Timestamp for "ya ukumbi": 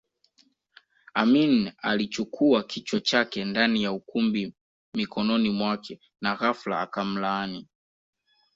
3.83-4.53